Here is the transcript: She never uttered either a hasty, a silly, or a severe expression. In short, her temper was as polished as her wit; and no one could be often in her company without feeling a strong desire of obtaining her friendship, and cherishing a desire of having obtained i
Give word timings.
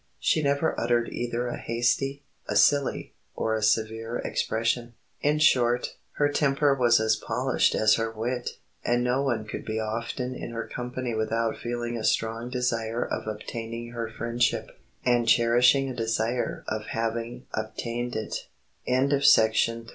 She 0.19 0.41
never 0.41 0.73
uttered 0.79 1.09
either 1.09 1.45
a 1.45 1.59
hasty, 1.59 2.23
a 2.47 2.55
silly, 2.55 3.13
or 3.35 3.53
a 3.53 3.61
severe 3.61 4.17
expression. 4.17 4.95
In 5.21 5.37
short, 5.37 5.95
her 6.13 6.27
temper 6.27 6.73
was 6.73 6.99
as 6.99 7.15
polished 7.15 7.75
as 7.75 7.97
her 7.97 8.09
wit; 8.09 8.57
and 8.83 9.03
no 9.03 9.21
one 9.21 9.45
could 9.45 9.63
be 9.63 9.79
often 9.79 10.33
in 10.33 10.49
her 10.53 10.65
company 10.67 11.13
without 11.13 11.55
feeling 11.55 11.97
a 11.99 12.03
strong 12.03 12.49
desire 12.49 13.05
of 13.05 13.27
obtaining 13.27 13.91
her 13.91 14.09
friendship, 14.09 14.71
and 15.05 15.27
cherishing 15.27 15.87
a 15.87 15.95
desire 15.95 16.63
of 16.67 16.85
having 16.87 17.45
obtained 17.53 18.15
i 18.87 19.21